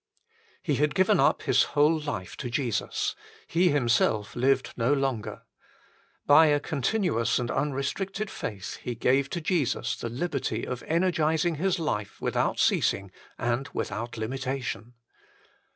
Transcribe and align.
He 0.63 0.77
had 0.77 0.95
given 0.95 1.19
up 1.19 1.43
his 1.43 1.61
whole 1.77 1.99
life 1.99 2.35
to 2.37 2.49
Jesus: 2.49 3.15
he 3.45 3.69
himself 3.69 4.35
lived 4.35 4.73
no 4.75 4.91
longer. 4.93 5.43
By 6.25 6.47
a 6.47 6.59
continuous 6.59 7.37
and 7.37 7.51
unrestricted 7.51 8.27
faith 8.31 8.77
he 8.77 8.95
gave 8.95 9.29
to 9.29 9.41
Jesus 9.41 9.95
the 9.95 10.09
liberty 10.09 10.65
of 10.65 10.81
energising 10.87 11.53
his 11.57 11.77
life 11.77 12.19
without 12.19 12.57
ceasing 12.57 13.11
and 13.37 13.67
without 13.73 14.17
limitation. 14.17 14.95